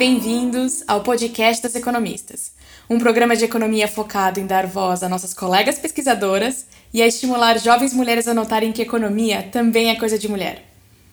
[0.00, 2.52] Bem-vindos ao podcast das economistas,
[2.88, 7.58] um programa de economia focado em dar voz a nossas colegas pesquisadoras e a estimular
[7.58, 10.64] jovens mulheres a notarem que economia também é coisa de mulher.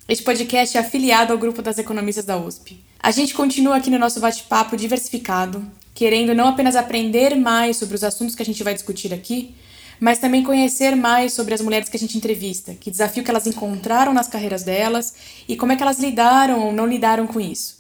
[0.08, 2.82] Este podcast é afiliado ao grupo das economistas da USP.
[2.98, 8.06] A gente continua aqui no nosso bate-papo diversificado, querendo não apenas aprender mais sobre os
[8.06, 9.54] assuntos que a gente vai discutir aqui,
[10.00, 13.48] mas também conhecer mais sobre as mulheres que a gente entrevista, que desafio que elas
[13.48, 15.14] encontraram nas carreiras delas
[15.46, 17.77] e como é que elas lidaram ou não lidaram com isso.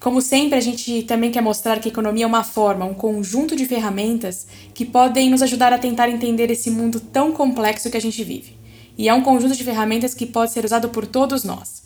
[0.00, 3.56] Como sempre, a gente também quer mostrar que a economia é uma forma, um conjunto
[3.56, 8.00] de ferramentas que podem nos ajudar a tentar entender esse mundo tão complexo que a
[8.00, 8.56] gente vive.
[8.96, 11.82] E é um conjunto de ferramentas que pode ser usado por todos nós.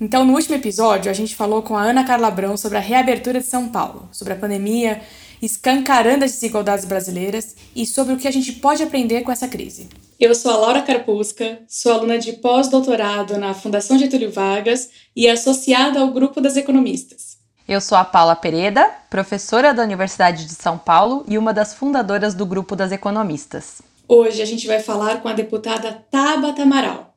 [0.00, 3.40] Então, no último episódio, a gente falou com a Ana Carla Brão sobre a reabertura
[3.40, 5.00] de São Paulo, sobre a pandemia
[5.40, 9.88] escancarando as desigualdades brasileiras e sobre o que a gente pode aprender com essa crise.
[10.18, 16.00] Eu sou a Laura Carpusca, sou aluna de pós-doutorado na Fundação Getúlio Vargas e associada
[16.00, 17.36] ao Grupo das Economistas.
[17.68, 22.32] Eu sou a Paula Pereda, professora da Universidade de São Paulo e uma das fundadoras
[22.32, 23.82] do Grupo das Economistas.
[24.08, 27.14] Hoje a gente vai falar com a deputada Tabata Amaral.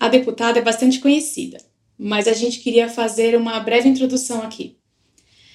[0.00, 1.58] A deputada é bastante conhecida,
[1.98, 4.79] mas a gente queria fazer uma breve introdução aqui.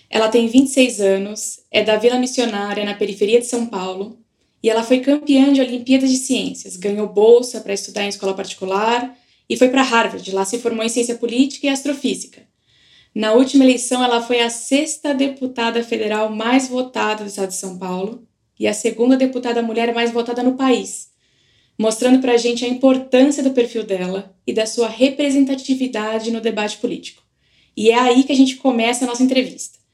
[0.09, 4.20] Ela tem 26 anos, é da Vila Missionária, na periferia de São Paulo,
[4.62, 9.16] e ela foi campeã de Olimpíadas de Ciências, ganhou bolsa para estudar em escola particular
[9.47, 12.47] e foi para Harvard, lá se formou em ciência política e astrofísica.
[13.14, 17.78] Na última eleição, ela foi a sexta deputada federal mais votada do estado de São
[17.78, 18.28] Paulo
[18.59, 21.09] e a segunda deputada mulher mais votada no país,
[21.78, 26.78] mostrando para a gente a importância do perfil dela e da sua representatividade no debate
[26.78, 27.23] político.
[27.78, 29.84] E é aí que a gente começa a nossa entrevista.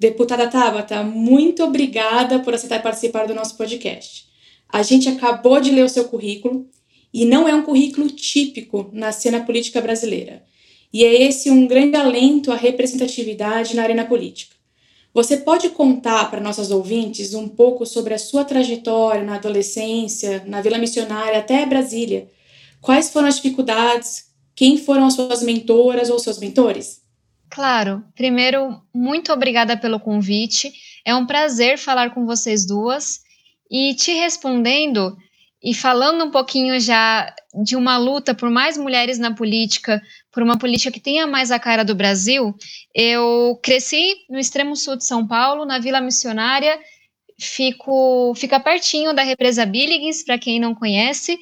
[0.00, 4.24] Deputada Tabata, muito obrigada por aceitar participar do nosso podcast.
[4.66, 6.66] A gente acabou de ler o seu currículo
[7.12, 10.42] e não é um currículo típico na cena política brasileira.
[10.90, 14.56] E é esse um grande alento à representatividade na arena política.
[15.12, 20.62] Você pode contar para nossas ouvintes um pouco sobre a sua trajetória na adolescência, na
[20.62, 22.26] Vila Missionária até Brasília?
[22.80, 24.30] Quais foram as dificuldades?
[24.54, 27.02] Quem foram as suas mentoras ou seus mentores?
[27.50, 28.04] Claro.
[28.14, 30.72] Primeiro, muito obrigada pelo convite.
[31.04, 33.20] É um prazer falar com vocês duas.
[33.70, 35.16] E te respondendo
[35.62, 40.00] e falando um pouquinho já de uma luta por mais mulheres na política,
[40.32, 42.54] por uma política que tenha mais a cara do Brasil,
[42.94, 46.78] eu cresci no extremo sul de São Paulo, na Vila Missionária,
[47.38, 51.38] fico fica pertinho da represa Billings, para quem não conhece,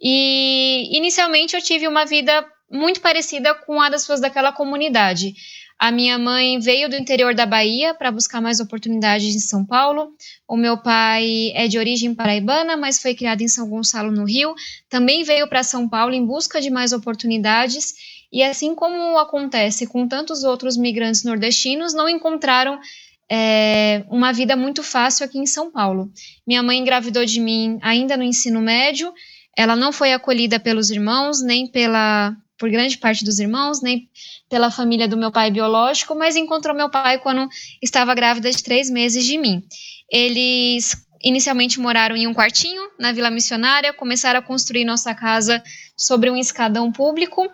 [0.00, 5.34] e inicialmente eu tive uma vida muito parecida com a das pessoas daquela comunidade.
[5.78, 10.10] A minha mãe veio do interior da Bahia para buscar mais oportunidades em São Paulo.
[10.48, 14.54] O meu pai é de origem paraibana, mas foi criado em São Gonçalo, no Rio.
[14.88, 17.94] Também veio para São Paulo em busca de mais oportunidades.
[18.32, 22.80] E assim como acontece com tantos outros migrantes nordestinos, não encontraram
[23.30, 26.10] é, uma vida muito fácil aqui em São Paulo.
[26.46, 29.12] Minha mãe engravidou de mim ainda no ensino médio.
[29.54, 34.08] Ela não foi acolhida pelos irmãos, nem pela por grande parte dos irmãos, nem
[34.48, 37.48] pela família do meu pai biológico, mas encontrou meu pai quando
[37.82, 39.62] estava grávida de três meses de mim.
[40.10, 45.62] Eles inicialmente moraram em um quartinho na Vila Missionária, começaram a construir nossa casa
[45.96, 47.50] sobre um escadão público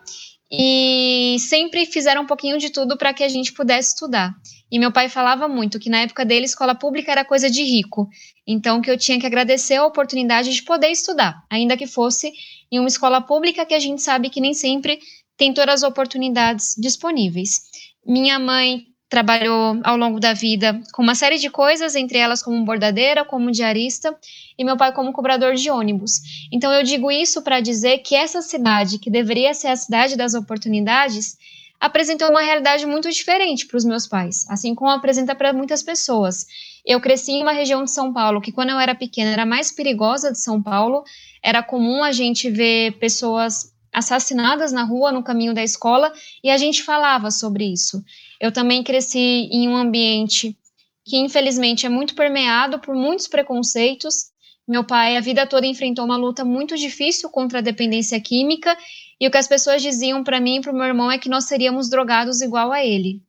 [0.50, 4.34] e sempre fizeram um pouquinho de tudo para que a gente pudesse estudar.
[4.70, 8.08] E meu pai falava muito que na época dele escola pública era coisa de rico,
[8.46, 12.32] então que eu tinha que agradecer a oportunidade de poder estudar, ainda que fosse
[12.72, 14.98] em uma escola pública que a gente sabe que nem sempre
[15.36, 17.60] tem todas as oportunidades disponíveis.
[18.04, 22.64] Minha mãe trabalhou ao longo da vida com uma série de coisas, entre elas como
[22.64, 24.16] bordadeira, como diarista,
[24.56, 26.22] e meu pai como cobrador de ônibus.
[26.50, 30.32] Então eu digo isso para dizer que essa cidade, que deveria ser a cidade das
[30.32, 31.36] oportunidades,
[31.78, 36.46] apresentou uma realidade muito diferente para os meus pais, assim como apresenta para muitas pessoas.
[36.86, 39.70] Eu cresci em uma região de São Paulo que, quando eu era pequena, era mais
[39.70, 41.04] perigosa de São Paulo.
[41.42, 46.12] Era comum a gente ver pessoas assassinadas na rua, no caminho da escola,
[46.42, 48.02] e a gente falava sobre isso.
[48.40, 50.56] Eu também cresci em um ambiente
[51.04, 54.30] que, infelizmente, é muito permeado por muitos preconceitos.
[54.66, 58.76] Meu pai, a vida toda, enfrentou uma luta muito difícil contra a dependência química,
[59.20, 61.28] e o que as pessoas diziam para mim e para o meu irmão é que
[61.28, 63.20] nós seríamos drogados igual a ele.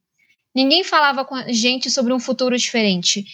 [0.56, 3.26] Ninguém falava com a gente sobre um futuro diferente.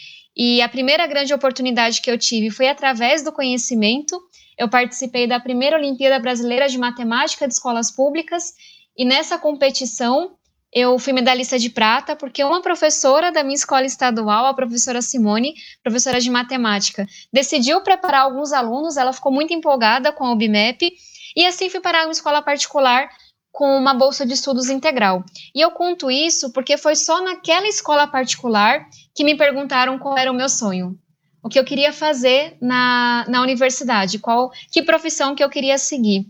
[0.41, 4.18] E a primeira grande oportunidade que eu tive foi através do conhecimento.
[4.57, 8.53] Eu participei da primeira Olimpíada Brasileira de Matemática de Escolas Públicas.
[8.97, 10.38] E nessa competição
[10.71, 15.56] eu fui medalhista de prata porque uma professora da minha escola estadual, a professora Simone,
[15.83, 20.89] professora de matemática, decidiu preparar alguns alunos, ela ficou muito empolgada com a OBMEP
[21.36, 23.09] e assim fui parar uma escola particular
[23.51, 25.21] com uma bolsa de estudos integral.
[25.53, 28.88] E eu conto isso porque foi só naquela escola particular
[29.19, 30.98] que me perguntaram qual era o meu sonho.
[31.44, 36.25] O que eu queria fazer na, na universidade, qual que profissão que eu queria seguir.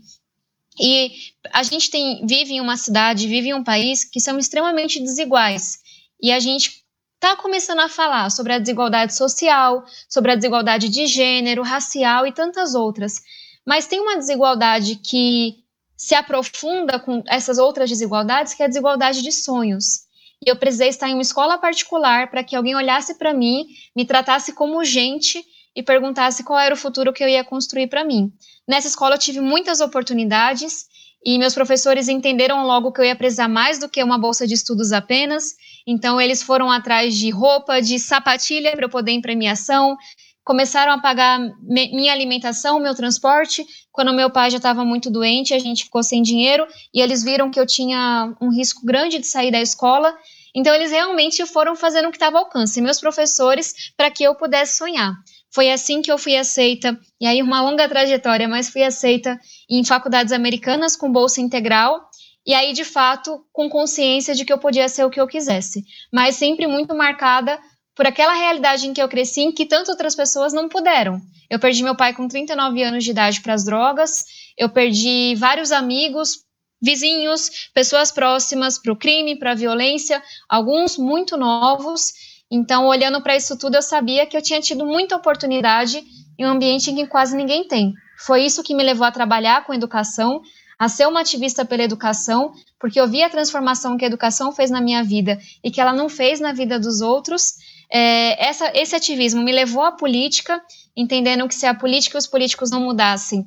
[0.76, 1.12] E
[1.52, 5.78] a gente tem, vive em uma cidade, vive em um país que são extremamente desiguais.
[6.20, 6.84] E a gente
[7.14, 12.32] está começando a falar sobre a desigualdade social, sobre a desigualdade de gênero, racial e
[12.32, 13.22] tantas outras.
[13.64, 15.62] Mas tem uma desigualdade que
[15.96, 20.09] se aprofunda com essas outras desigualdades, que é a desigualdade de sonhos.
[20.44, 24.06] E eu precisei estar em uma escola particular para que alguém olhasse para mim, me
[24.06, 25.44] tratasse como gente
[25.76, 28.32] e perguntasse qual era o futuro que eu ia construir para mim.
[28.66, 30.86] Nessa escola eu tive muitas oportunidades
[31.22, 34.54] e meus professores entenderam logo que eu ia precisar mais do que uma bolsa de
[34.54, 35.54] estudos apenas.
[35.86, 39.96] Então eles foram atrás de roupa, de sapatilha para eu poder ir em premiação,
[40.44, 43.66] começaram a pagar minha alimentação, meu transporte.
[43.92, 47.50] Quando meu pai já estava muito doente, a gente ficou sem dinheiro e eles viram
[47.50, 50.16] que eu tinha um risco grande de sair da escola.
[50.54, 54.34] Então, eles realmente foram fazendo o que estava ao alcance, meus professores, para que eu
[54.34, 55.14] pudesse sonhar.
[55.52, 59.38] Foi assim que eu fui aceita, e aí uma longa trajetória, mas fui aceita
[59.68, 62.08] em faculdades americanas com bolsa integral,
[62.46, 65.84] e aí, de fato, com consciência de que eu podia ser o que eu quisesse,
[66.12, 67.58] mas sempre muito marcada
[68.00, 71.20] por aquela realidade em que eu cresci, em que tantas outras pessoas não puderam.
[71.50, 74.24] Eu perdi meu pai com 39 anos de idade para as drogas,
[74.56, 76.38] eu perdi vários amigos,
[76.80, 82.14] vizinhos, pessoas próximas para o crime, para a violência, alguns muito novos.
[82.50, 86.02] Então, olhando para isso tudo, eu sabia que eu tinha tido muita oportunidade
[86.38, 87.92] em um ambiente em que quase ninguém tem.
[88.16, 90.40] Foi isso que me levou a trabalhar com educação,
[90.78, 94.70] a ser uma ativista pela educação, porque eu vi a transformação que a educação fez
[94.70, 97.56] na minha vida e que ela não fez na vida dos outros
[97.92, 100.62] é, essa, esse ativismo me levou à política,
[100.96, 103.46] entendendo que se a política e os políticos não mudassem,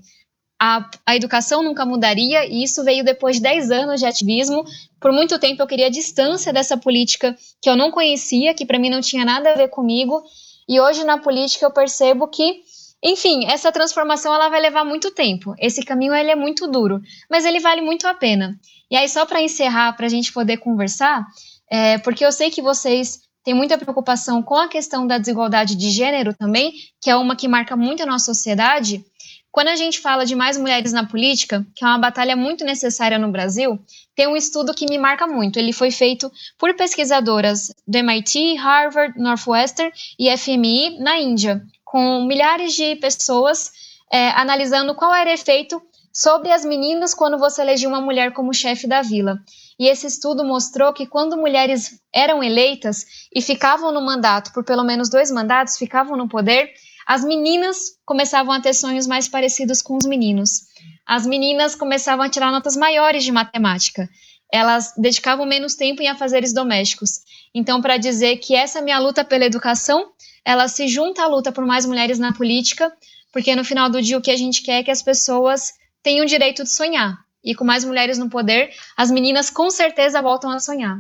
[0.60, 4.64] a, a educação nunca mudaria, e isso veio depois de 10 anos de ativismo.
[5.00, 8.90] Por muito tempo eu queria distância dessa política que eu não conhecia, que para mim
[8.90, 10.24] não tinha nada a ver comigo,
[10.68, 12.62] e hoje na política eu percebo que
[13.06, 15.54] enfim, essa transformação ela vai levar muito tempo.
[15.60, 18.58] Esse caminho ele é muito duro, mas ele vale muito a pena.
[18.90, 21.26] E aí só para encerrar, para a gente poder conversar,
[21.70, 25.90] é, porque eu sei que vocês tem muita preocupação com a questão da desigualdade de
[25.90, 29.04] gênero também, que é uma que marca muito a nossa sociedade.
[29.52, 33.20] Quando a gente fala de mais mulheres na política, que é uma batalha muito necessária
[33.20, 33.78] no Brasil,
[34.16, 35.60] tem um estudo que me marca muito.
[35.60, 42.74] Ele foi feito por pesquisadoras do MIT, Harvard, Northwestern e FMI na Índia, com milhares
[42.74, 43.72] de pessoas
[44.12, 45.82] é, analisando qual era o efeito
[46.12, 49.40] sobre as meninas quando você elegia uma mulher como chefe da vila.
[49.80, 54.84] E esse estudo mostrou que quando mulheres eram eleitas e ficavam no mandato por pelo
[54.84, 56.72] menos dois mandatos, ficavam no poder,
[57.08, 60.62] as meninas começavam a ter sonhos mais parecidos com os meninos.
[61.06, 64.10] As meninas começavam a tirar notas maiores de matemática.
[64.52, 67.22] Elas dedicavam menos tempo em afazeres domésticos.
[67.54, 70.12] Então, para dizer que essa minha luta pela educação,
[70.46, 72.92] ela se junta à luta por mais mulheres na política,
[73.32, 75.74] porque no final do dia o que a gente quer é que as pessoas
[76.04, 77.18] tenham o direito de sonhar.
[77.44, 81.00] E com mais mulheres no poder, as meninas com certeza voltam a sonhar.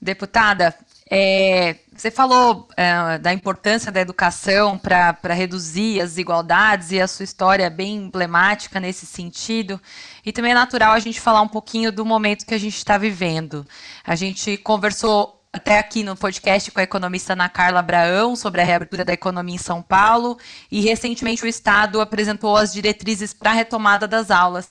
[0.00, 0.74] Deputada,
[1.08, 7.22] é, você falou é, da importância da educação para reduzir as desigualdades e a sua
[7.22, 9.80] história é bem emblemática nesse sentido.
[10.26, 12.98] E também é natural a gente falar um pouquinho do momento que a gente está
[12.98, 13.64] vivendo.
[14.04, 18.64] A gente conversou até aqui no podcast com a economista Ana Carla Abraão sobre a
[18.64, 20.38] reabertura da economia em São Paulo
[20.70, 24.68] e recentemente o Estado apresentou as diretrizes para a retomada das aulas.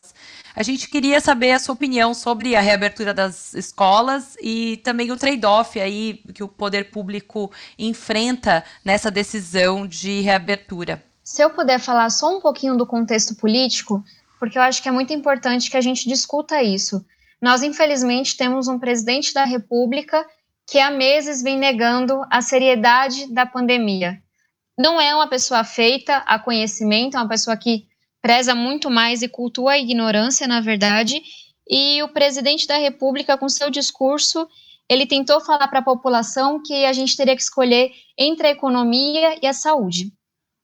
[0.55, 5.17] A gente queria saber a sua opinião sobre a reabertura das escolas e também o
[5.17, 11.03] trade-off aí que o poder público enfrenta nessa decisão de reabertura.
[11.23, 14.03] Se eu puder falar só um pouquinho do contexto político,
[14.39, 17.05] porque eu acho que é muito importante que a gente discuta isso.
[17.41, 20.25] Nós, infelizmente, temos um presidente da República
[20.67, 24.21] que há meses vem negando a seriedade da pandemia.
[24.77, 27.87] Não é uma pessoa feita a conhecimento, é uma pessoa que
[28.21, 31.21] preza muito mais e cultua a ignorância, na verdade.
[31.69, 34.47] E o presidente da República, com seu discurso,
[34.89, 39.39] ele tentou falar para a população que a gente teria que escolher entre a economia
[39.41, 40.11] e a saúde.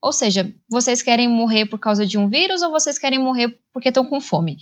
[0.02, 3.90] Ou seja, vocês querem morrer por causa de um vírus ou vocês querem morrer porque
[3.90, 4.58] estão com fome?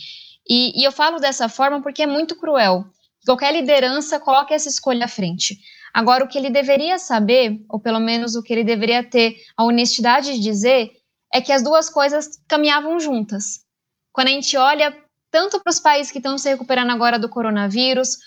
[0.47, 2.85] E, e eu falo dessa forma porque é muito cruel
[3.25, 5.57] qualquer liderança coloque essa escolha à frente.
[5.93, 9.63] Agora, o que ele deveria saber, ou pelo menos o que ele deveria ter a
[9.63, 10.91] honestidade de dizer,
[11.35, 13.59] é que as duas coisas caminhavam juntas.
[14.13, 14.95] Quando a gente olha
[15.29, 18.19] tanto para os países que estão se recuperando agora do coronavírus,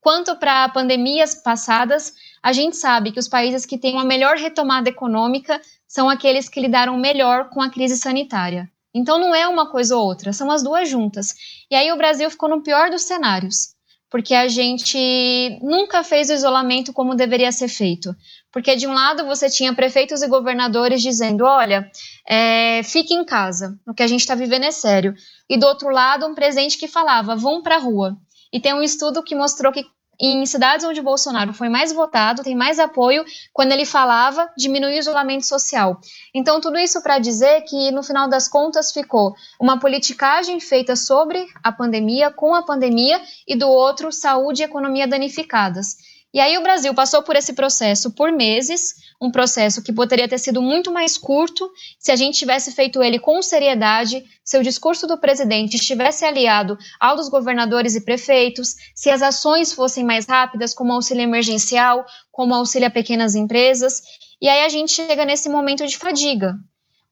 [0.00, 4.88] quanto para pandemias passadas, a gente sabe que os países que têm uma melhor retomada
[4.88, 8.68] econômica são aqueles que lidaram melhor com a crise sanitária.
[8.92, 11.36] Então não é uma coisa ou outra, são as duas juntas.
[11.70, 13.76] E aí o Brasil ficou no pior dos cenários,
[14.10, 14.98] porque a gente
[15.62, 18.12] nunca fez o isolamento como deveria ser feito.
[18.52, 21.90] Porque de um lado você tinha prefeitos e governadores dizendo, olha,
[22.26, 25.14] é, fique em casa, o que a gente está vivendo é sério.
[25.48, 28.16] E do outro lado um presidente que falava, vão para a rua.
[28.52, 29.84] E tem um estudo que mostrou que
[30.18, 34.98] em cidades onde Bolsonaro foi mais votado, tem mais apoio quando ele falava diminuir o
[34.98, 36.00] isolamento social.
[36.34, 41.46] Então, tudo isso para dizer que, no final das contas, ficou uma politicagem feita sobre
[41.62, 45.96] a pandemia, com a pandemia, e do outro, saúde e economia danificadas.
[46.36, 50.36] E aí o Brasil passou por esse processo por meses, um processo que poderia ter
[50.36, 51.66] sido muito mais curto
[51.98, 56.76] se a gente tivesse feito ele com seriedade, se o discurso do presidente estivesse aliado
[57.00, 62.54] ao dos governadores e prefeitos, se as ações fossem mais rápidas, como auxílio emergencial, como
[62.54, 64.02] auxílio a pequenas empresas.
[64.38, 66.54] E aí a gente chega nesse momento de fadiga.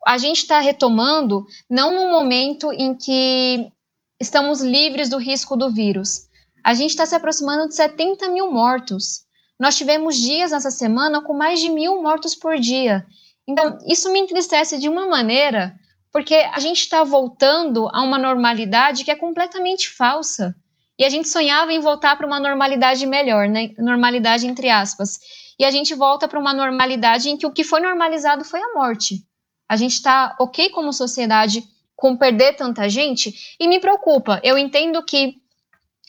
[0.07, 3.73] A gente está retomando não num momento em que
[4.21, 6.29] estamos livres do risco do vírus,
[6.65, 9.25] a gente está se aproximando de 70 mil mortos.
[9.61, 13.05] Nós tivemos dias nessa semana com mais de mil mortos por dia.
[13.47, 15.75] Então, isso me entristece de uma maneira,
[16.11, 20.57] porque a gente está voltando a uma normalidade que é completamente falsa.
[20.99, 23.71] E a gente sonhava em voltar para uma normalidade melhor, né?
[23.77, 25.19] Normalidade entre aspas.
[25.59, 28.73] E a gente volta para uma normalidade em que o que foi normalizado foi a
[28.75, 29.23] morte.
[29.69, 31.63] A gente está ok como sociedade
[31.95, 34.41] com perder tanta gente e me preocupa.
[34.43, 35.44] Eu entendo que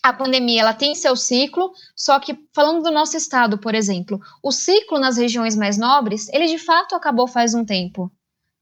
[0.10, 4.52] a pandemia ela tem seu ciclo, só que falando do nosso estado, por exemplo, o
[4.52, 8.12] ciclo nas regiões mais nobres, ele de fato acabou faz um tempo.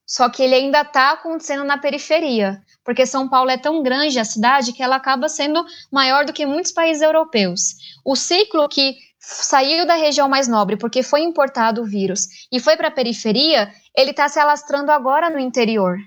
[0.06, 4.24] Só que ele ainda está acontecendo na periferia, porque São Paulo é tão grande a
[4.24, 7.76] cidade que ela acaba sendo maior do que muitos países europeus.
[8.06, 12.78] O ciclo que saiu da região mais nobre porque foi importado o vírus e foi
[12.78, 15.98] para a periferia, ele está se alastrando agora no interior.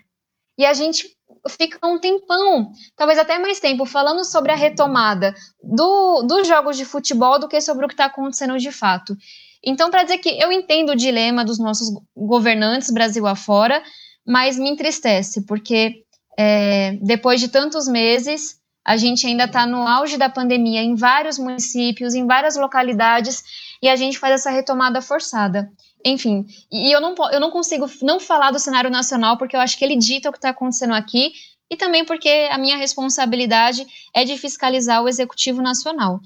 [0.56, 1.15] E a gente
[1.48, 6.84] fica um tempão, talvez até mais tempo, falando sobre a retomada do, dos jogos de
[6.84, 9.16] futebol do que sobre o que está acontecendo de fato.
[9.64, 13.82] Então, para dizer que eu entendo o dilema dos nossos governantes Brasil afora,
[14.26, 16.04] mas me entristece, porque
[16.38, 21.38] é, depois de tantos meses, a gente ainda está no auge da pandemia em vários
[21.38, 23.42] municípios, em várias localidades,
[23.82, 25.70] e a gente faz essa retomada forçada.
[26.08, 29.76] Enfim, e eu não, eu não consigo não falar do cenário nacional, porque eu acho
[29.76, 31.32] que ele dita o que está acontecendo aqui,
[31.68, 33.84] e também porque a minha responsabilidade
[34.14, 36.20] é de fiscalizar o Executivo Nacional.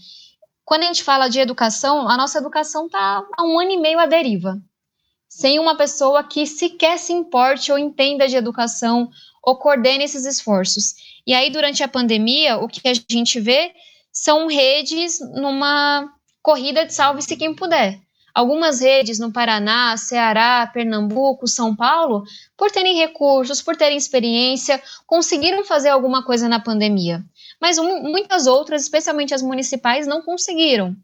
[0.66, 3.98] Quando a gente fala de educação, a nossa educação está há um ano e meio
[3.98, 4.60] à deriva,
[5.26, 9.08] sem uma pessoa que sequer se importe ou entenda de educação
[9.42, 10.92] ou coordene esses esforços.
[11.26, 13.72] E aí, durante a pandemia, o que a gente vê
[14.12, 16.06] são redes numa
[16.42, 17.98] corrida de salve-se quem puder.
[18.34, 22.24] Algumas redes no Paraná, Ceará, Pernambuco, São Paulo,
[22.56, 27.24] por terem recursos, por terem experiência, conseguiram fazer alguma coisa na pandemia.
[27.60, 30.96] Mas muitas outras, especialmente as municipais, não conseguiram.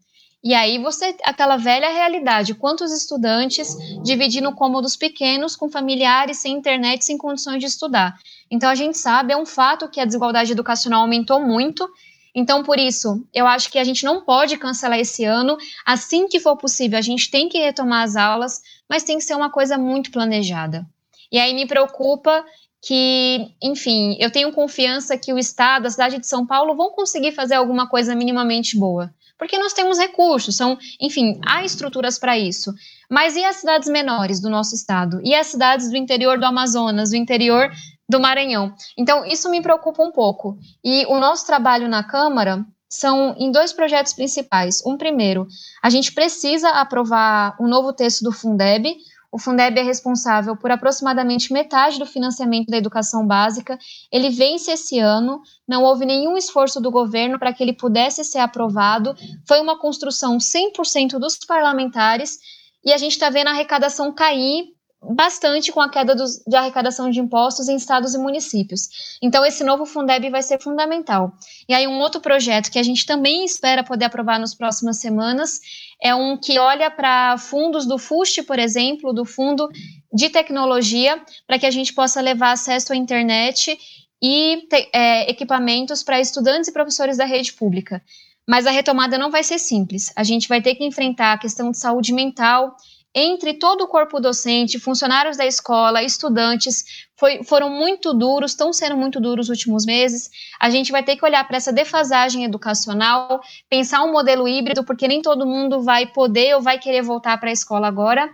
[0.46, 7.04] E aí você, aquela velha realidade, quantos estudantes dividindo cômodos pequenos com familiares sem internet,
[7.04, 8.16] sem condições de estudar.
[8.48, 11.90] Então a gente sabe, é um fato que a desigualdade educacional aumentou muito
[12.38, 15.56] então, por isso, eu acho que a gente não pode cancelar esse ano.
[15.86, 19.34] Assim que for possível, a gente tem que retomar as aulas, mas tem que ser
[19.34, 20.86] uma coisa muito planejada.
[21.32, 22.44] E aí me preocupa
[22.82, 27.32] que, enfim, eu tenho confiança que o Estado, a cidade de São Paulo vão conseguir
[27.32, 29.10] fazer alguma coisa minimamente boa.
[29.38, 32.72] Porque nós temos recursos, são, enfim, há estruturas para isso.
[33.10, 35.20] Mas e as cidades menores do nosso estado?
[35.22, 37.70] E as cidades do interior do Amazonas, do interior
[38.08, 38.72] do Maranhão.
[38.96, 40.58] Então, isso me preocupa um pouco.
[40.84, 44.82] E o nosso trabalho na Câmara são em dois projetos principais.
[44.86, 45.46] Um primeiro,
[45.82, 48.96] a gente precisa aprovar um novo texto do Fundeb.
[49.36, 53.78] O Fundeb é responsável por aproximadamente metade do financiamento da educação básica.
[54.10, 58.38] Ele vence esse ano, não houve nenhum esforço do governo para que ele pudesse ser
[58.38, 59.14] aprovado.
[59.46, 62.38] Foi uma construção 100% dos parlamentares
[62.82, 67.10] e a gente está vendo a arrecadação cair bastante com a queda dos, de arrecadação
[67.10, 68.88] de impostos em estados e municípios.
[69.22, 71.32] Então, esse novo Fundeb vai ser fundamental.
[71.68, 75.60] E aí, um outro projeto que a gente também espera poder aprovar nas próximas semanas
[76.02, 79.68] é um que olha para fundos do FUST, por exemplo, do Fundo
[80.12, 83.78] de Tecnologia, para que a gente possa levar acesso à internet
[84.22, 88.02] e te, é, equipamentos para estudantes e professores da rede pública.
[88.48, 90.12] Mas a retomada não vai ser simples.
[90.14, 92.76] A gente vai ter que enfrentar a questão de saúde mental,
[93.18, 96.84] entre todo o corpo docente, funcionários da escola, estudantes,
[97.18, 100.28] foi, foram muito duros, estão sendo muito duros nos últimos meses.
[100.60, 105.08] A gente vai ter que olhar para essa defasagem educacional, pensar um modelo híbrido, porque
[105.08, 108.28] nem todo mundo vai poder ou vai querer voltar para a escola agora.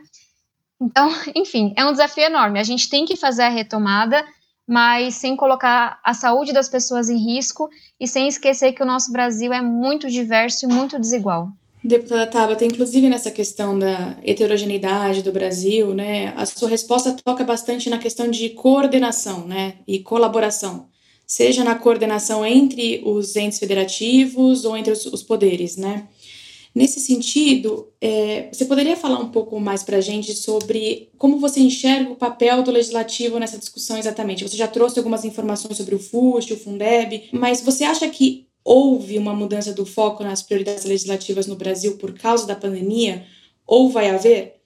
[0.81, 2.59] Então, enfim, é um desafio enorme.
[2.59, 4.27] A gente tem que fazer a retomada,
[4.67, 7.69] mas sem colocar a saúde das pessoas em risco
[8.01, 11.53] e sem esquecer que o nosso Brasil é muito diverso e muito desigual.
[11.85, 17.91] Deputada Tabata, inclusive nessa questão da heterogeneidade do Brasil, né, a sua resposta toca bastante
[17.91, 20.89] na questão de coordenação né, e colaboração,
[21.27, 26.07] seja na coordenação entre os entes federativos ou entre os, os poderes, né?
[26.75, 31.61] Nesse sentido, é, você poderia falar um pouco mais para a gente sobre como você
[31.61, 34.43] enxerga o papel do legislativo nessa discussão exatamente?
[34.43, 39.19] Você já trouxe algumas informações sobre o FUST, o Fundeb, mas você acha que houve
[39.19, 43.27] uma mudança do foco nas prioridades legislativas no Brasil por causa da pandemia?
[43.67, 44.57] Ou vai haver?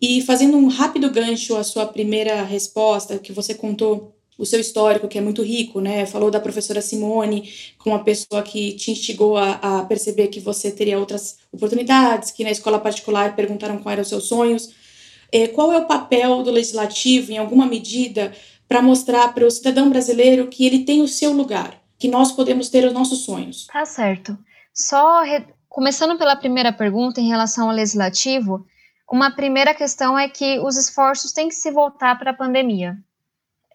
[0.00, 5.06] E fazendo um rápido gancho à sua primeira resposta, que você contou o seu histórico,
[5.06, 6.06] que é muito rico, né?
[6.06, 10.70] Falou da professora Simone, como uma pessoa que te instigou a, a, perceber que você
[10.70, 14.70] teria outras oportunidades, que na escola particular perguntaram quais eram os seus sonhos.
[15.30, 18.32] É, qual é o papel do legislativo, em alguma medida,
[18.66, 22.68] para mostrar para o cidadão brasileiro que ele tem o seu lugar, que nós podemos
[22.68, 23.66] ter os nossos sonhos?
[23.66, 24.36] Tá certo.
[24.74, 25.44] Só re...
[25.68, 28.66] começando pela primeira pergunta em relação ao legislativo,
[29.08, 32.96] uma primeira questão é que os esforços têm que se voltar para a pandemia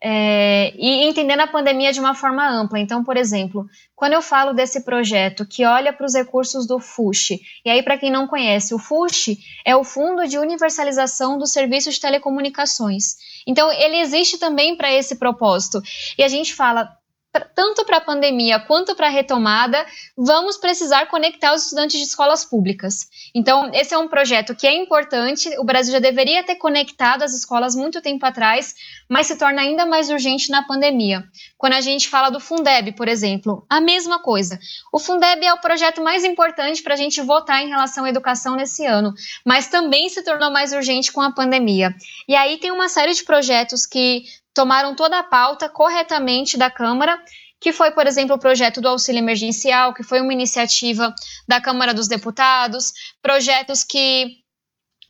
[0.08, 2.80] é, e entendendo a pandemia de uma forma ampla.
[2.80, 3.66] Então, por exemplo,
[3.96, 7.98] quando eu falo desse projeto que olha para os recursos do FUSH, e aí, para
[7.98, 13.16] quem não conhece, o FUSH é o Fundo de Universalização dos Serviços de Telecomunicações.
[13.48, 15.82] Então, ele existe também para esse propósito.
[16.18, 16.96] E a gente fala,
[17.40, 19.86] tanto para a pandemia quanto para a retomada,
[20.18, 23.08] vamos precisar conectar os estudantes de escolas públicas.
[23.34, 27.34] Então, esse é um projeto que é importante, o Brasil já deveria ter conectado as
[27.34, 28.76] escolas muito tempo atrás,
[29.10, 31.24] mas se torna ainda mais urgente na pandemia.
[31.58, 34.60] Quando a gente fala do Fundeb, por exemplo, a mesma coisa.
[34.92, 38.56] O Fundeb é o projeto mais importante para a gente votar em relação à educação
[38.56, 39.14] nesse ano,
[39.46, 41.94] mas também se tornou mais urgente com a pandemia.
[42.28, 44.24] E aí tem uma série de projetos que
[44.56, 47.22] tomaram toda a pauta corretamente da Câmara,
[47.60, 51.14] que foi, por exemplo, o projeto do auxílio emergencial, que foi uma iniciativa
[51.48, 54.38] da Câmara dos Deputados, projetos que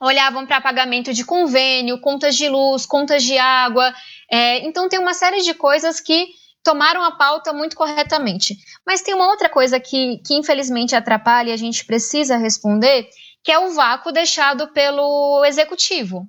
[0.02, 3.94] olhavam para pagamento de convênio, contas de luz, contas de água.
[4.30, 6.28] É, então, tem uma série de coisas que
[6.64, 8.58] tomaram a pauta muito corretamente.
[8.86, 13.08] Mas tem uma outra coisa que, que infelizmente atrapalha e a gente precisa responder,
[13.44, 16.28] que é o vácuo deixado pelo executivo.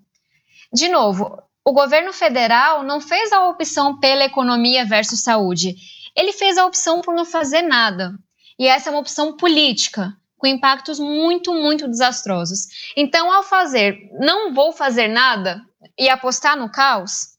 [0.73, 5.75] De novo, o governo federal não fez a opção pela economia versus saúde.
[6.15, 8.13] Ele fez a opção por não fazer nada.
[8.57, 12.69] E essa é uma opção política, com impactos muito, muito desastrosos.
[12.97, 15.61] Então, ao fazer, não vou fazer nada
[15.99, 17.37] e apostar no caos,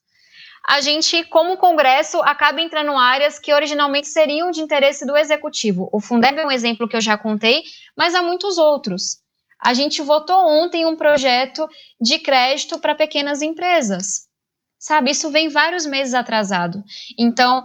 [0.68, 5.88] a gente, como Congresso, acaba entrando em áreas que originalmente seriam de interesse do executivo.
[5.94, 7.64] O Fundeb é um exemplo que eu já contei,
[7.96, 9.20] mas há muitos outros.
[9.62, 11.68] A gente votou ontem um projeto
[12.00, 14.28] de crédito para pequenas empresas.
[14.80, 16.84] Sabe, isso vem vários meses atrasado.
[17.18, 17.64] Então,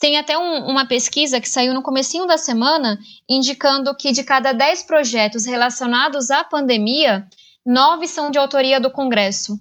[0.00, 2.98] tem até um, uma pesquisa que saiu no comecinho da semana
[3.28, 7.26] indicando que de cada 10 projetos relacionados à pandemia,
[7.64, 9.56] nove são de autoria do Congresso,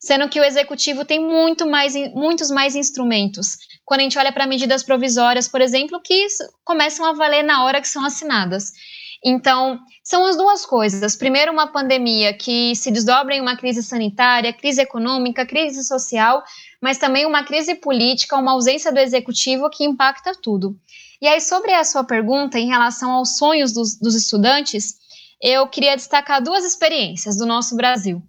[0.00, 3.56] sendo que o executivo tem muito mais, muitos mais instrumentos.
[3.84, 6.26] Quando a gente olha para medidas provisórias, por exemplo, que
[6.64, 8.72] começam a valer na hora que são assinadas.
[9.22, 11.14] Então, são as duas coisas.
[11.14, 16.42] Primeiro, uma pandemia que se desdobra em uma crise sanitária, crise econômica, crise social,
[16.80, 20.74] mas também uma crise política, uma ausência do executivo que impacta tudo.
[21.20, 24.94] E aí, sobre a sua pergunta em relação aos sonhos dos, dos estudantes,
[25.40, 28.22] eu queria destacar duas experiências do nosso Brasil.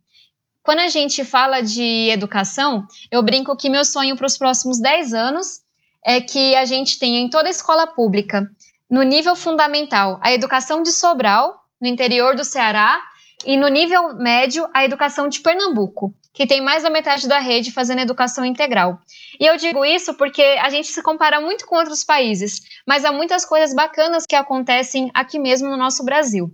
[0.64, 5.14] Quando a gente fala de educação, eu brinco que meu sonho para os próximos 10
[5.14, 5.62] anos
[6.06, 8.50] é que a gente tenha em toda a escola pública
[8.92, 13.02] no nível fundamental, a educação de Sobral, no interior do Ceará,
[13.46, 17.72] e no nível médio, a educação de Pernambuco, que tem mais da metade da rede
[17.72, 19.00] fazendo educação integral.
[19.40, 23.14] E eu digo isso porque a gente se compara muito com outros países, mas há
[23.14, 26.52] muitas coisas bacanas que acontecem aqui mesmo no nosso Brasil.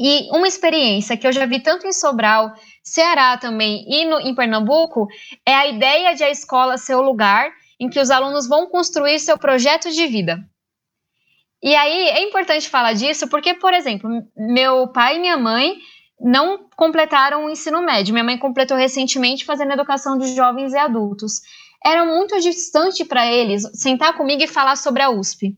[0.00, 4.34] E uma experiência que eu já vi tanto em Sobral, Ceará também e no, em
[4.34, 5.06] Pernambuco
[5.46, 9.18] é a ideia de a escola ser o lugar em que os alunos vão construir
[9.18, 10.42] seu projeto de vida.
[11.62, 15.76] E aí é importante falar disso porque, por exemplo, meu pai e minha mãe
[16.20, 18.12] não completaram o ensino médio.
[18.12, 21.40] Minha mãe completou recentemente fazendo educação de jovens e adultos.
[21.84, 25.56] Era muito distante para eles sentar comigo e falar sobre a USP,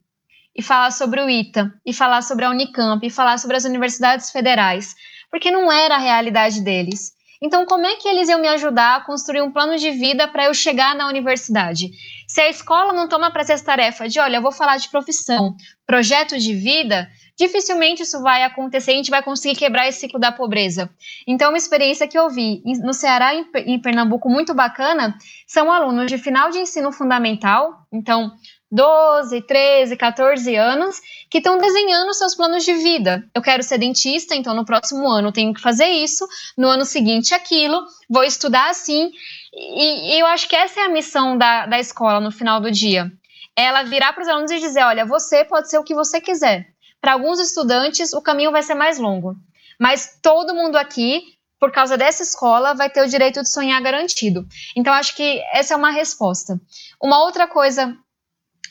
[0.55, 4.31] e falar sobre o ITA, e falar sobre a Unicamp, e falar sobre as universidades
[4.31, 4.95] federais,
[5.31, 7.13] porque não era a realidade deles.
[7.43, 10.45] Então, como é que eles iam me ajudar a construir um plano de vida para
[10.45, 11.91] eu chegar na universidade?
[12.27, 15.55] Se a escola não toma para essa tarefa de, olha, eu vou falar de profissão,
[15.87, 20.33] projeto de vida, dificilmente isso vai acontecer, a gente vai conseguir quebrar esse ciclo da
[20.33, 20.91] pobreza.
[21.27, 26.07] Então, uma experiência que eu vi no Ceará e em Pernambuco muito bacana são alunos
[26.07, 28.33] de final de ensino fundamental, então
[28.75, 33.25] 12, 13, 14 anos, que estão desenhando seus planos de vida.
[33.33, 36.27] Eu quero ser dentista, então no próximo ano tenho que fazer isso,
[36.59, 39.13] no ano seguinte aquilo, vou estudar assim.
[39.53, 42.69] E, e eu acho que essa é a missão da, da escola no final do
[42.69, 43.13] dia.
[43.55, 46.67] Ela virar para os alunos e dizer: olha, você pode ser o que você quiser.
[47.01, 49.37] Para alguns estudantes, o caminho vai ser mais longo.
[49.79, 51.23] Mas todo mundo aqui
[51.65, 54.47] por causa dessa escola, vai ter o direito de sonhar garantido.
[54.77, 56.61] Então, acho que essa é uma resposta.
[57.03, 57.97] Uma outra coisa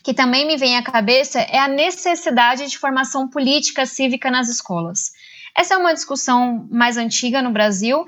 [0.03, 5.11] que também me vem à cabeça é a necessidade de formação política cívica nas escolas.
[5.55, 8.05] Essa é uma discussão mais antiga no Brasil,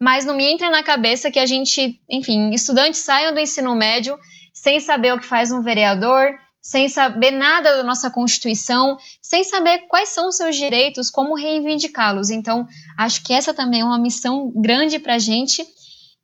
[0.00, 4.18] mas não me entra na cabeça que a gente, enfim, estudantes saiam do ensino médio
[4.52, 9.86] sem saber o que faz um vereador, sem saber nada da nossa Constituição, sem saber
[9.88, 12.30] quais são os seus direitos, como reivindicá-los.
[12.30, 12.66] Então,
[12.98, 15.64] acho que essa também é uma missão grande para a gente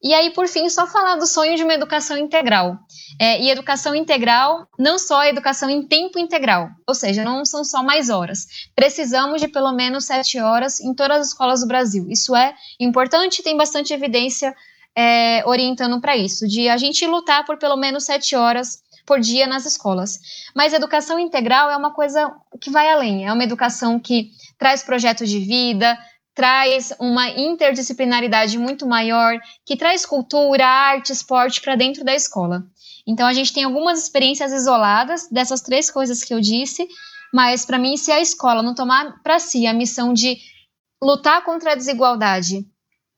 [0.05, 2.79] e aí, por fim, só falar do sonho de uma educação integral.
[3.19, 7.65] É, e educação integral, não só a educação em tempo integral, ou seja, não são
[7.65, 8.69] só mais horas.
[8.77, 12.07] Precisamos de pelo menos sete horas em todas as escolas do Brasil.
[12.11, 14.55] Isso é importante, tem bastante evidência
[14.95, 19.47] é, orientando para isso, de a gente lutar por pelo menos sete horas por dia
[19.47, 20.21] nas escolas.
[20.55, 25.29] Mas educação integral é uma coisa que vai além, é uma educação que traz projetos
[25.31, 25.99] de vida,
[26.35, 32.65] traz uma interdisciplinaridade muito maior, que traz cultura, arte, esporte para dentro da escola.
[33.07, 36.89] Então a gente tem algumas experiências isoladas dessas três coisas que eu disse,
[37.33, 40.39] mas para mim se a escola não tomar para si a missão de
[41.03, 42.67] lutar contra a desigualdade,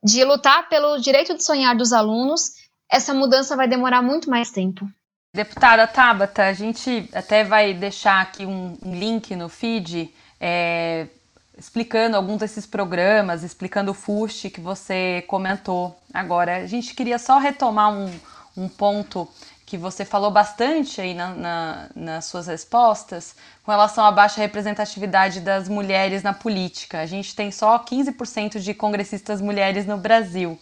[0.04, 2.52] de lutar pelo direito de sonhar dos alunos,
[2.90, 4.88] essa mudança vai demorar muito mais tempo.
[5.34, 11.08] Deputada Tabata, a gente até vai deixar aqui um link no feed é,
[11.58, 16.56] explicando alguns desses programas, explicando o FUST que você comentou agora.
[16.56, 18.10] A gente queria só retomar um,
[18.56, 19.28] um ponto
[19.64, 25.40] que você falou bastante aí na, na, nas suas respostas com relação à baixa representatividade
[25.40, 27.00] das mulheres na política.
[27.00, 30.56] A gente tem só 15% de congressistas mulheres no Brasil.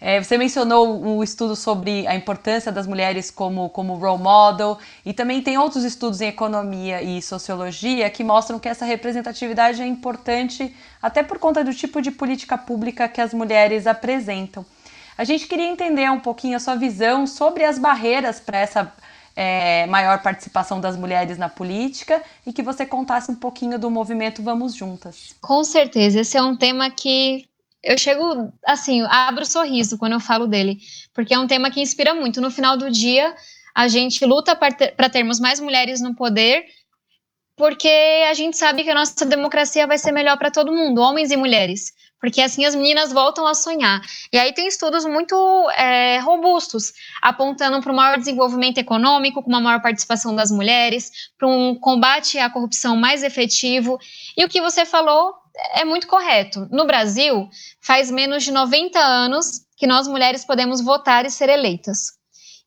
[0.00, 5.12] É, você mencionou o estudo sobre a importância das mulheres como, como role model, e
[5.12, 10.74] também tem outros estudos em economia e sociologia que mostram que essa representatividade é importante
[11.02, 14.64] até por conta do tipo de política pública que as mulheres apresentam.
[15.18, 18.90] A gente queria entender um pouquinho a sua visão sobre as barreiras para essa
[19.36, 24.42] é, maior participação das mulheres na política e que você contasse um pouquinho do movimento
[24.42, 25.36] Vamos Juntas.
[25.42, 27.49] Com certeza, esse é um tema que
[27.82, 30.78] eu chego, assim, abro sorriso quando eu falo dele,
[31.14, 32.40] porque é um tema que inspira muito.
[32.40, 33.34] No final do dia,
[33.74, 36.64] a gente luta para ter, termos mais mulheres no poder,
[37.56, 41.30] porque a gente sabe que a nossa democracia vai ser melhor para todo mundo, homens
[41.30, 44.00] e mulheres porque assim as meninas voltam a sonhar.
[44.32, 45.34] E aí tem estudos muito
[45.70, 51.48] é, robustos, apontando para um maior desenvolvimento econômico, com uma maior participação das mulheres, para
[51.48, 53.98] um combate à corrupção mais efetivo.
[54.36, 55.34] E o que você falou
[55.74, 56.68] é muito correto.
[56.70, 57.48] No Brasil,
[57.80, 62.18] faz menos de 90 anos que nós mulheres podemos votar e ser eleitas.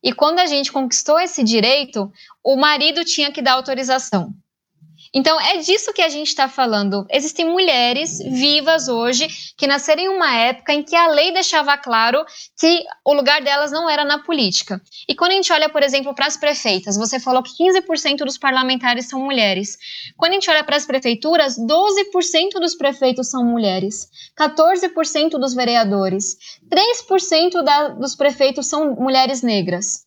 [0.02, 4.34] E quando a gente conquistou esse direito, o marido tinha que dar autorização.
[5.16, 7.06] Então, é disso que a gente está falando.
[7.08, 12.24] Existem mulheres vivas hoje que nasceram em uma época em que a lei deixava claro
[12.58, 14.82] que o lugar delas não era na política.
[15.08, 18.36] E quando a gente olha, por exemplo, para as prefeitas, você falou que 15% dos
[18.36, 19.78] parlamentares são mulheres.
[20.16, 26.36] Quando a gente olha para as prefeituras, 12% dos prefeitos são mulheres, 14% dos vereadores,
[26.68, 30.04] 3% da, dos prefeitos são mulheres negras.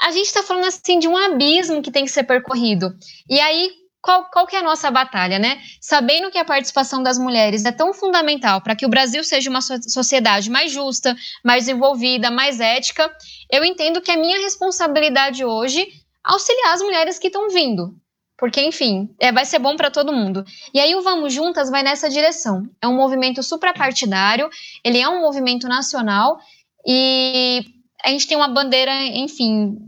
[0.00, 2.94] A gente está falando assim de um abismo que tem que ser percorrido.
[3.28, 5.62] E aí, qual, qual que é a nossa batalha, né?
[5.80, 9.62] Sabendo que a participação das mulheres é tão fundamental para que o Brasil seja uma
[9.62, 13.10] sociedade mais justa, mais desenvolvida, mais ética,
[13.50, 15.88] eu entendo que é minha responsabilidade hoje
[16.22, 17.94] auxiliar as mulheres que estão vindo.
[18.36, 20.44] Porque, enfim, é, vai ser bom para todo mundo.
[20.74, 22.68] E aí o Vamos Juntas vai nessa direção.
[22.82, 24.50] É um movimento suprapartidário,
[24.84, 26.38] ele é um movimento nacional
[26.86, 27.64] e
[28.04, 29.78] a gente tem uma bandeira, enfim,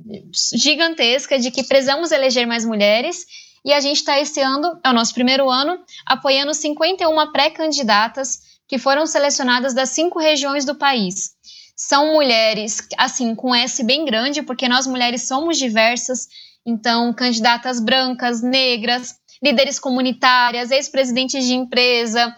[0.54, 3.26] gigantesca de que precisamos eleger mais mulheres
[3.66, 5.76] e a gente está esse ano, é o nosso primeiro ano,
[6.06, 11.32] apoiando 51 pré-candidatas que foram selecionadas das cinco regiões do país.
[11.74, 16.28] São mulheres, assim, com S bem grande, porque nós mulheres somos diversas,
[16.64, 22.32] então, candidatas brancas, negras, líderes comunitárias, ex-presidentes de empresa,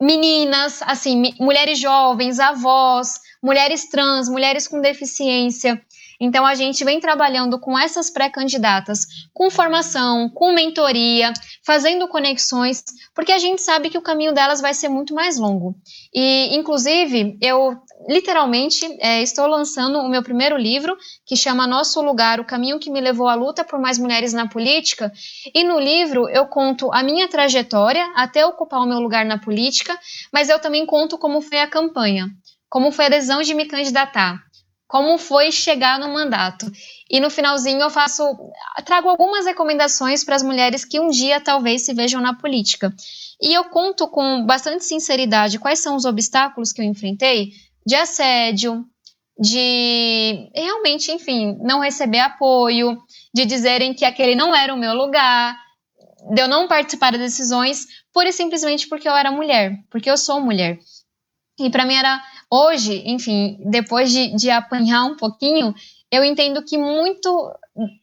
[0.00, 5.80] meninas, assim, mulheres jovens, avós, mulheres trans, mulheres com deficiência.
[6.20, 11.32] Então, a gente vem trabalhando com essas pré-candidatas, com formação, com mentoria,
[11.64, 15.74] fazendo conexões, porque a gente sabe que o caminho delas vai ser muito mais longo.
[16.14, 17.74] E, inclusive, eu
[18.06, 22.90] literalmente é, estou lançando o meu primeiro livro, que chama Nosso Lugar: O Caminho que
[22.90, 25.10] me levou à luta por mais mulheres na política.
[25.54, 29.98] E no livro eu conto a minha trajetória até ocupar o meu lugar na política,
[30.32, 32.28] mas eu também conto como foi a campanha,
[32.70, 34.42] como foi a decisão de me candidatar
[34.90, 36.66] como foi chegar no mandato.
[37.08, 38.24] E no finalzinho eu faço,
[38.84, 42.92] trago algumas recomendações para as mulheres que um dia talvez se vejam na política.
[43.40, 47.52] E eu conto com bastante sinceridade quais são os obstáculos que eu enfrentei
[47.86, 48.84] de assédio,
[49.38, 52.98] de realmente, enfim, não receber apoio,
[53.32, 55.56] de dizerem que aquele não era o meu lugar,
[56.34, 60.16] de eu não participar das decisões, pura e simplesmente porque eu era mulher, porque eu
[60.16, 60.80] sou mulher.
[61.60, 62.20] E para mim era
[62.52, 65.72] Hoje, enfim, depois de, de apanhar um pouquinho,
[66.10, 67.52] eu entendo que muito,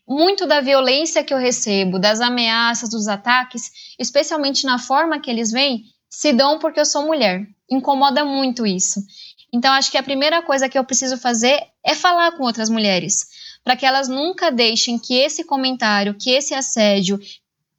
[0.08, 5.52] muito da violência que eu recebo, das ameaças, dos ataques, especialmente na forma que eles
[5.52, 7.46] vêm, se dão porque eu sou mulher.
[7.70, 9.02] Incomoda muito isso.
[9.52, 13.28] Então, acho que a primeira coisa que eu preciso fazer é falar com outras mulheres,
[13.64, 17.20] para que elas nunca deixem que esse comentário, que esse assédio,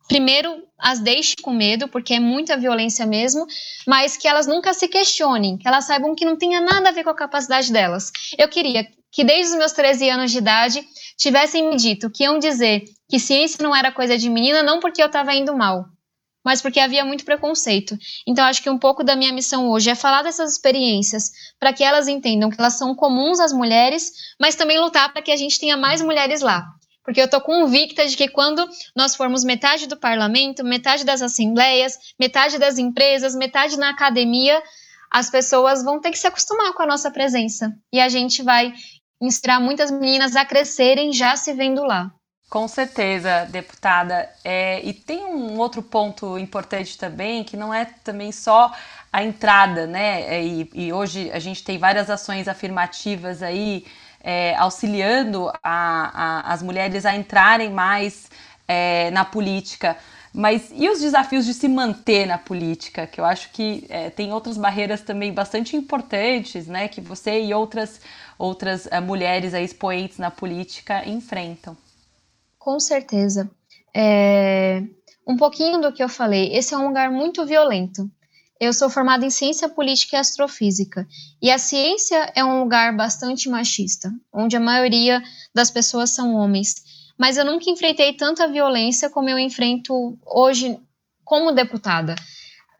[0.08, 3.46] primeiro as deixe com medo, porque é muita violência mesmo,
[3.86, 7.04] mas que elas nunca se questionem, que elas saibam que não tenha nada a ver
[7.04, 8.10] com a capacidade delas.
[8.38, 12.38] Eu queria que desde os meus 13 anos de idade tivessem me dito que iam
[12.38, 15.86] dizer que ciência não era coisa de menina, não porque eu estava indo mal,
[16.44, 17.98] mas porque havia muito preconceito.
[18.26, 21.82] Então, acho que um pouco da minha missão hoje é falar dessas experiências para que
[21.82, 25.58] elas entendam que elas são comuns às mulheres, mas também lutar para que a gente
[25.58, 26.77] tenha mais mulheres lá
[27.08, 31.98] porque eu estou convicta de que quando nós formos metade do parlamento, metade das assembleias,
[32.20, 34.62] metade das empresas, metade na academia,
[35.10, 37.74] as pessoas vão ter que se acostumar com a nossa presença.
[37.90, 38.74] E a gente vai
[39.22, 42.12] inspirar muitas meninas a crescerem já se vendo lá.
[42.50, 44.28] Com certeza, deputada.
[44.44, 48.70] É, e tem um outro ponto importante também, que não é também só
[49.10, 50.24] a entrada, né?
[50.24, 53.86] É, e, e hoje a gente tem várias ações afirmativas aí
[54.22, 58.30] é, auxiliando a, a, as mulheres a entrarem mais
[58.66, 59.96] é, na política.
[60.32, 63.06] Mas e os desafios de se manter na política?
[63.06, 66.86] Que eu acho que é, tem outras barreiras também bastante importantes, né?
[66.86, 68.00] Que você e outras,
[68.38, 71.76] outras é, mulheres aí, expoentes na política enfrentam.
[72.58, 73.50] Com certeza.
[73.94, 74.82] É,
[75.26, 76.54] um pouquinho do que eu falei.
[76.54, 78.10] Esse é um lugar muito violento.
[78.60, 81.06] Eu sou formada em ciência política e astrofísica,
[81.40, 85.22] e a ciência é um lugar bastante machista, onde a maioria
[85.54, 86.74] das pessoas são homens.
[87.16, 90.78] Mas eu nunca enfrentei tanta violência como eu enfrento hoje
[91.24, 92.16] como deputada.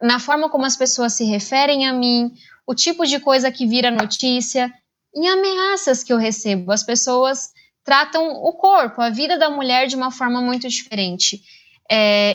[0.01, 2.33] Na forma como as pessoas se referem a mim,
[2.67, 4.73] o tipo de coisa que vira notícia,
[5.15, 6.71] em ameaças que eu recebo.
[6.71, 7.51] As pessoas
[7.83, 11.41] tratam o corpo, a vida da mulher de uma forma muito diferente.
[11.91, 12.33] É,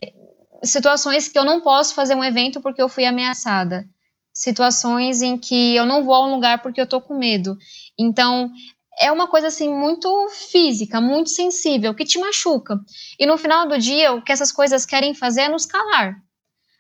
[0.65, 3.89] situações que eu não posso fazer um evento porque eu fui ameaçada.
[4.33, 7.57] Situações em que eu não vou a um lugar porque eu tô com medo.
[7.99, 8.51] Então,
[8.99, 12.81] é uma coisa assim muito física, muito sensível, que te machuca.
[13.19, 16.17] E no final do dia, o que essas coisas querem fazer é nos calar.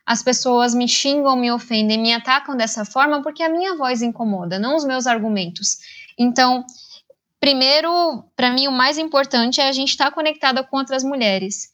[0.06, 4.58] As pessoas me xingam, me ofendem, me atacam dessa forma porque a minha voz incomoda,
[4.58, 5.78] não os meus argumentos.
[6.18, 6.64] Então,
[7.40, 11.73] primeiro, para mim o mais importante é a gente estar tá conectada com outras mulheres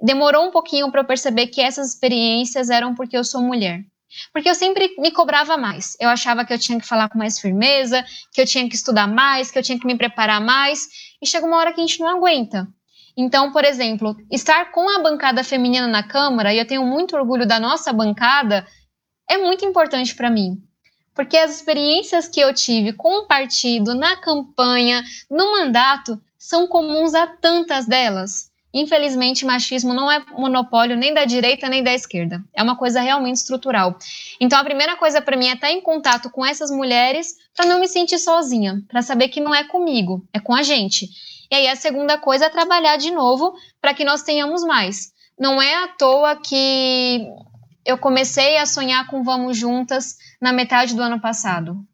[0.00, 3.84] demorou um pouquinho para eu perceber que essas experiências eram porque eu sou mulher.
[4.32, 5.96] Porque eu sempre me cobrava mais.
[6.00, 9.06] Eu achava que eu tinha que falar com mais firmeza, que eu tinha que estudar
[9.06, 10.88] mais, que eu tinha que me preparar mais.
[11.22, 12.66] E chega uma hora que a gente não aguenta.
[13.16, 17.46] Então, por exemplo, estar com a bancada feminina na Câmara, e eu tenho muito orgulho
[17.46, 18.66] da nossa bancada,
[19.28, 20.60] é muito importante para mim.
[21.14, 27.14] Porque as experiências que eu tive com o partido, na campanha, no mandato, são comuns
[27.14, 28.49] a tantas delas.
[28.72, 32.42] Infelizmente, machismo não é monopólio nem da direita nem da esquerda.
[32.54, 33.98] É uma coisa realmente estrutural.
[34.40, 37.80] Então, a primeira coisa para mim é estar em contato com essas mulheres para não
[37.80, 41.08] me sentir sozinha, para saber que não é comigo, é com a gente.
[41.50, 45.12] E aí, a segunda coisa é trabalhar de novo para que nós tenhamos mais.
[45.36, 47.26] Não é à toa que
[47.84, 51.84] eu comecei a sonhar com Vamos Juntas na metade do ano passado.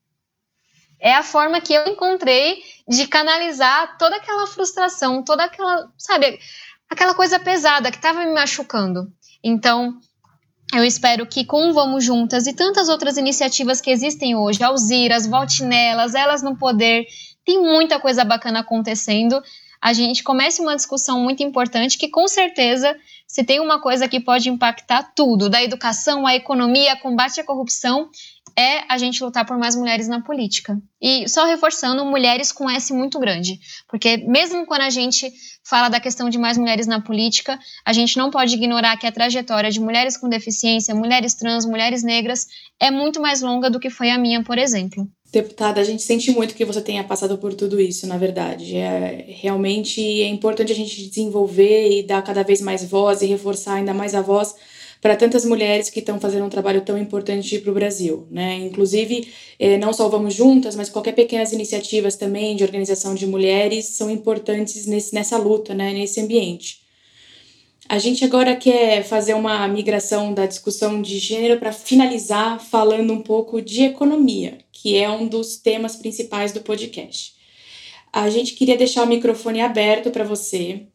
[0.98, 6.38] É a forma que eu encontrei de canalizar toda aquela frustração, toda aquela, sabe,
[6.90, 9.12] aquela coisa pesada que estava me machucando.
[9.42, 9.98] Então,
[10.74, 15.62] eu espero que com Vamos Juntas e tantas outras iniciativas que existem hoje, Alziras, Volte
[15.64, 17.06] Nelas, Elas no Poder,
[17.44, 19.40] tem muita coisa bacana acontecendo.
[19.80, 22.96] A gente comece uma discussão muito importante que, com certeza,
[23.26, 28.10] se tem uma coisa que pode impactar tudo, da educação à economia, combate à corrupção,
[28.58, 30.80] é a gente lutar por mais mulheres na política.
[31.00, 35.30] E só reforçando, mulheres com S muito grande, porque mesmo quando a gente
[35.68, 39.10] fala da questão de mais mulheres na política, a gente não pode ignorar que a
[39.10, 42.46] trajetória de mulheres com deficiência, mulheres trans, mulheres negras
[42.78, 45.08] é muito mais longa do que foi a minha, por exemplo.
[45.32, 48.76] Deputada, a gente sente muito que você tenha passado por tudo isso, na verdade.
[48.76, 53.74] É, realmente é importante a gente desenvolver e dar cada vez mais voz e reforçar
[53.74, 54.54] ainda mais a voz
[55.06, 58.26] para tantas mulheres que estão fazendo um trabalho tão importante para o Brasil.
[58.28, 58.56] Né?
[58.56, 63.84] Inclusive, eh, não só Vamos Juntas, mas qualquer pequenas iniciativas também de organização de mulheres
[63.90, 65.92] são importantes nesse, nessa luta, né?
[65.92, 66.80] nesse ambiente.
[67.88, 73.22] A gente agora quer fazer uma migração da discussão de gênero para finalizar falando um
[73.22, 77.34] pouco de economia, que é um dos temas principais do podcast.
[78.12, 80.88] A gente queria deixar o microfone aberto para você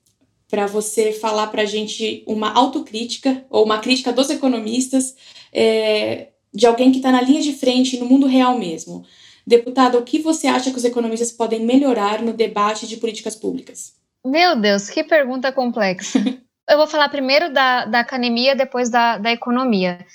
[0.51, 5.15] para você falar para a gente uma autocrítica ou uma crítica dos economistas
[5.53, 9.05] é, de alguém que está na linha de frente no mundo real mesmo.
[9.47, 13.93] Deputada, o que você acha que os economistas podem melhorar no debate de políticas públicas?
[14.25, 16.19] Meu Deus, que pergunta complexa.
[16.69, 20.05] Eu vou falar primeiro da, da academia, depois da, da economia.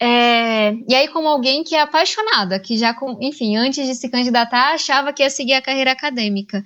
[0.00, 4.74] É, e aí, como alguém que é apaixonada, que já, enfim, antes de se candidatar,
[4.74, 6.62] achava que ia seguir a carreira acadêmica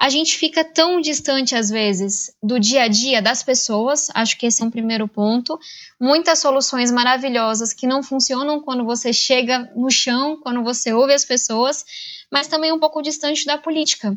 [0.00, 4.46] a gente fica tão distante, às vezes, do dia a dia das pessoas, acho que
[4.46, 5.58] esse é um primeiro ponto.
[6.00, 11.26] Muitas soluções maravilhosas que não funcionam quando você chega no chão, quando você ouve as
[11.26, 11.84] pessoas,
[12.32, 14.16] mas também um pouco distante da política.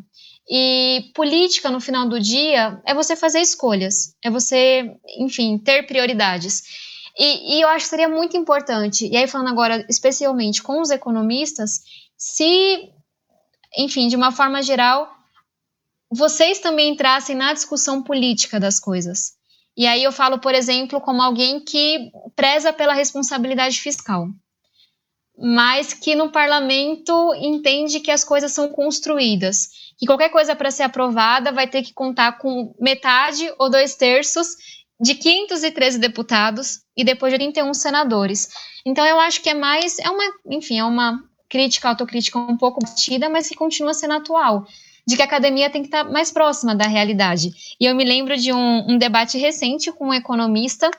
[0.49, 6.63] E política, no final do dia, é você fazer escolhas, é você, enfim, ter prioridades.
[7.19, 10.91] E, e eu acho que seria muito importante, e aí falando agora especialmente com os
[10.91, 11.81] economistas,
[12.17, 12.89] se,
[13.77, 15.11] enfim, de uma forma geral,
[16.13, 19.33] vocês também entrassem na discussão política das coisas.
[19.75, 24.27] E aí eu falo, por exemplo, como alguém que preza pela responsabilidade fiscal,
[25.35, 30.83] mas que no parlamento entende que as coisas são construídas, que qualquer coisa para ser
[30.83, 34.49] aprovada vai ter que contar com metade ou dois terços
[35.01, 38.49] de 513 deputados e depois de 31 senadores.
[38.85, 42.79] Então eu acho que é mais, é uma, enfim, é uma crítica, autocrítica um pouco
[42.79, 44.67] batida, mas que continua sendo atual
[45.05, 47.51] de que a academia tem que estar mais próxima da realidade.
[47.79, 50.89] E eu me lembro de um, um debate recente com um economista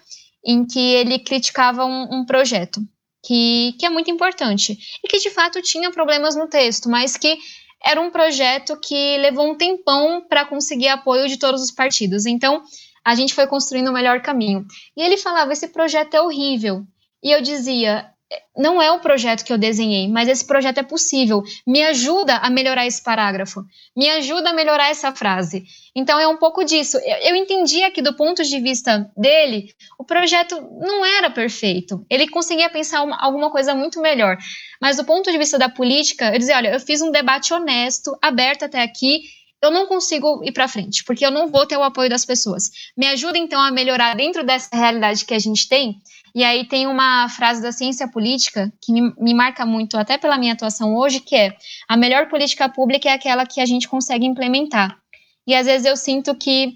[0.44, 2.80] em que ele criticava um, um projeto
[3.24, 7.38] que, que é muito importante e que de fato tinha problemas no texto, mas que
[7.82, 12.26] era um projeto que levou um tempão para conseguir apoio de todos os partidos.
[12.26, 12.62] Então,
[13.04, 14.66] a gente foi construindo o melhor caminho.
[14.96, 16.82] E ele falava: esse projeto é horrível.
[17.22, 18.10] E eu dizia:
[18.56, 21.42] não é o projeto que eu desenhei, mas esse projeto é possível.
[21.66, 23.64] Me ajuda a melhorar esse parágrafo,
[23.96, 25.64] me ajuda a melhorar essa frase.
[25.94, 26.96] Então é um pouco disso.
[26.98, 32.04] Eu, eu entendia que do ponto de vista dele, o projeto não era perfeito.
[32.08, 34.36] Ele conseguia pensar uma, alguma coisa muito melhor.
[34.80, 38.16] Mas do ponto de vista da política, eu dizia, olha, eu fiz um debate honesto,
[38.22, 39.22] aberto até aqui.
[39.62, 42.70] Eu não consigo ir para frente, porque eu não vou ter o apoio das pessoas.
[42.96, 45.98] Me ajuda então a melhorar dentro dessa realidade que a gente tem
[46.34, 50.36] e aí tem uma frase da ciência política que me, me, marca muito, até pela
[50.36, 51.56] minha atuação hoje, que é:
[51.88, 54.98] a melhor política pública é aquela que a gente consegue implementar.
[55.46, 56.74] E às vezes eu sinto que,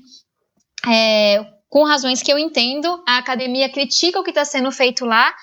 [0.87, 5.35] é, com razões que eu entendo, a academia critica o que está sendo feito lá,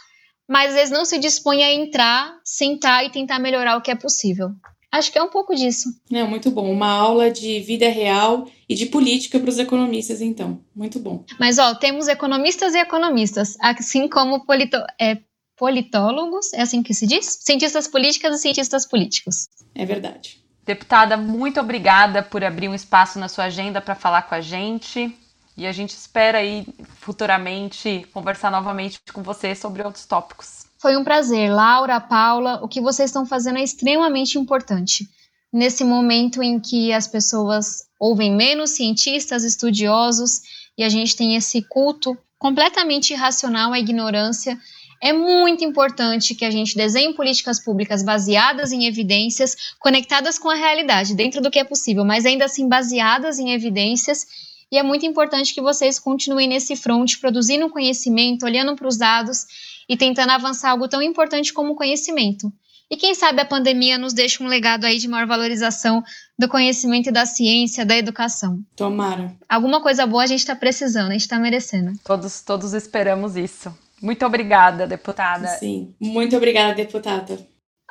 [0.47, 3.95] mas às vezes não se dispõe a entrar, sentar e tentar melhorar o que é
[3.95, 4.51] possível.
[4.95, 5.89] Acho que é um pouco disso.
[6.09, 6.71] É, muito bom.
[6.71, 10.61] Uma aula de vida real e de política para os economistas, então.
[10.73, 11.25] Muito bom.
[11.37, 15.17] Mas, ó, temos economistas e economistas, assim como polito é,
[15.57, 17.39] politólogos, é assim que se diz?
[17.41, 19.49] Cientistas políticas e cientistas políticos.
[19.73, 20.41] É verdade.
[20.65, 25.13] Deputada, muito obrigada por abrir um espaço na sua agenda para falar com a gente.
[25.57, 26.65] E a gente espera aí
[26.99, 30.65] futuramente conversar novamente com você sobre outros tópicos.
[30.85, 32.59] Foi um prazer, Laura, Paula.
[32.63, 35.09] O que vocês estão fazendo é extremamente importante.
[35.51, 40.41] Nesse momento em que as pessoas ouvem menos cientistas, estudiosos,
[40.77, 44.59] e a gente tem esse culto completamente irracional à ignorância,
[45.01, 50.55] é muito importante que a gente desenhe políticas públicas baseadas em evidências, conectadas com a
[50.55, 54.27] realidade, dentro do que é possível, mas ainda assim baseadas em evidências.
[54.71, 59.47] E é muito importante que vocês continuem nesse front, produzindo conhecimento, olhando para os dados
[59.87, 62.51] e tentando avançar algo tão importante como o conhecimento.
[62.89, 66.03] E quem sabe a pandemia nos deixa um legado aí de maior valorização
[66.37, 68.59] do conhecimento e da ciência, da educação.
[68.75, 69.35] Tomara.
[69.49, 71.93] Alguma coisa boa a gente está precisando, a gente está merecendo.
[72.03, 73.75] Todos, todos esperamos isso.
[74.01, 75.47] Muito obrigada, deputada.
[75.47, 77.39] Sim, muito obrigada, deputada.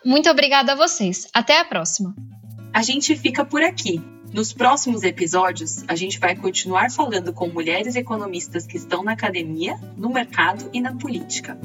[0.05, 1.27] Muito obrigada a vocês.
[1.35, 2.15] Até a próxima.
[2.73, 4.01] A gente fica por aqui.
[4.35, 9.79] Nos próximos episódios, a gente vai continuar falando com mulheres economistas que estão na academia,
[9.97, 11.57] no mercado e na política.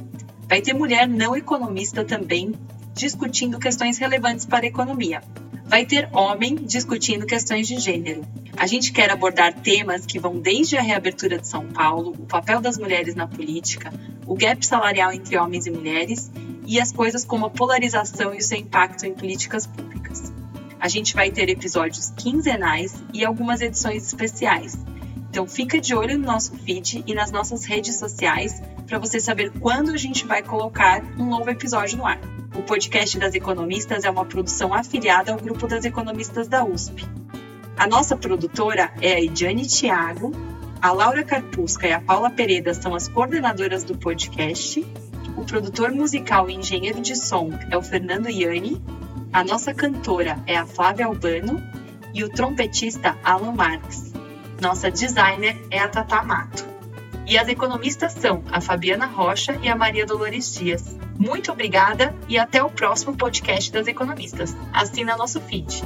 [0.48, 2.54] Vai ter mulher não economista também
[2.94, 5.24] discutindo questões relevantes para a economia.
[5.66, 8.22] Vai ter homem discutindo questões de gênero.
[8.56, 12.62] A gente quer abordar temas que vão desde a reabertura de São Paulo, o papel
[12.62, 13.92] das mulheres na política,
[14.28, 16.30] o gap salarial entre homens e mulheres
[16.68, 19.99] e as coisas como a polarização e o seu impacto em políticas públicas.
[20.80, 24.78] A gente vai ter episódios quinzenais e algumas edições especiais.
[25.30, 29.52] Então fica de olho no nosso feed e nas nossas redes sociais para você saber
[29.60, 32.20] quando a gente vai colocar um novo episódio no ar.
[32.56, 37.06] O podcast das economistas é uma produção afiliada ao grupo das economistas da USP.
[37.78, 40.32] A nossa produtora é a Ediane Thiago,
[40.82, 44.86] a Laura Carpusca e a Paula Pereira são as coordenadoras do podcast.
[45.38, 48.82] O produtor musical e engenheiro de som é o Fernando Iani.
[49.32, 51.62] A nossa cantora é a Flávia Albano
[52.14, 54.12] e o trompetista Alan Marques.
[54.60, 56.68] Nossa designer é a Tata Mato.
[57.28, 60.98] E as economistas são a Fabiana Rocha e a Maria Dolores Dias.
[61.18, 64.56] Muito obrigada e até o próximo podcast das economistas.
[64.74, 65.84] Assina nosso feed.